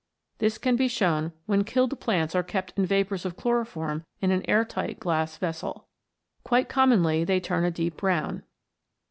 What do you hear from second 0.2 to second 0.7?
This